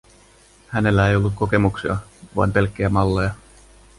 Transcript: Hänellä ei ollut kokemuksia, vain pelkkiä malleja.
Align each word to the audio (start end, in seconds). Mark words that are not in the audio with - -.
Hänellä 0.69 1.09
ei 1.09 1.15
ollut 1.15 1.33
kokemuksia, 1.35 1.97
vain 2.35 2.51
pelkkiä 2.53 2.89
malleja. 2.89 3.33